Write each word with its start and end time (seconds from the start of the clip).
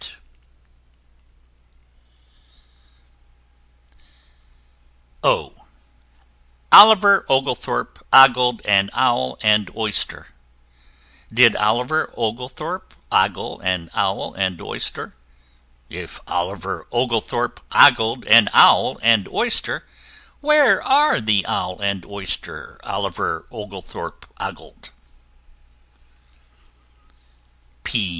O 5.23 5.29
o 5.29 5.43
[Illustration: 6.71 6.71
Oliver 6.71 7.25
Oglethorpe] 7.29 7.29
Oliver 7.29 7.29
Oglethorpe 7.29 8.07
ogled 8.11 8.65
an 8.65 8.89
Owl 8.93 9.37
and 9.43 9.69
Oyster: 9.77 10.29
Did 11.31 11.55
Oliver 11.55 12.11
Oglethorpe 12.17 12.95
ogle 13.11 13.61
an 13.63 13.91
Owl 13.93 14.33
and 14.35 14.59
Oyster? 14.59 15.13
If 15.87 16.19
Oliver 16.27 16.87
Oglethorpe 16.91 17.59
ogled 17.71 18.25
an 18.25 18.49
Owl 18.53 18.97
and 19.03 19.27
Oyster, 19.29 19.85
Where 20.39 20.81
are 20.81 21.21
the 21.21 21.45
Owl 21.45 21.79
and 21.79 22.03
Oyster 22.07 22.79
Oliver 22.83 23.45
Oglethorpe 23.51 24.25
ogled? 24.39 24.89